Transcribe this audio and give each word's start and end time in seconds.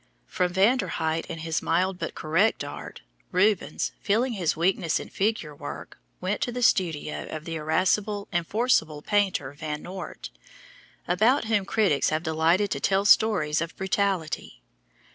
From 0.25 0.51
Van 0.51 0.79
der 0.79 0.87
Haeght 0.89 1.27
and 1.29 1.41
his 1.41 1.61
mild 1.61 1.99
but 1.99 2.15
correct 2.15 2.63
art, 2.63 3.01
Rubens, 3.31 3.91
feeling 3.99 4.33
his 4.33 4.57
weakness 4.57 4.99
in 4.99 5.09
figure 5.09 5.53
work, 5.53 5.99
went 6.19 6.41
to 6.41 6.51
the 6.51 6.63
studio 6.63 7.27
of 7.29 7.45
the 7.45 7.57
irascible 7.57 8.27
and 8.31 8.47
forcible 8.47 9.03
painter 9.03 9.51
Van 9.53 9.83
Noort, 9.83 10.31
about 11.07 11.45
whom 11.45 11.65
critics 11.65 12.09
have 12.09 12.23
delighted 12.23 12.71
to 12.71 12.79
tell 12.79 13.05
stories 13.05 13.61
of 13.61 13.75
brutality. 13.77 14.63